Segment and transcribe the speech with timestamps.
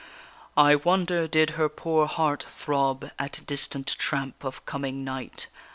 [0.57, 5.45] I wonder did her poor heart throb At distant tramp of coming knight?